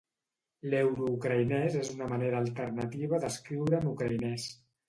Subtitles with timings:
[0.71, 4.53] L'euroucraïnès és una manera alternativa d'escriure en ucraïnès.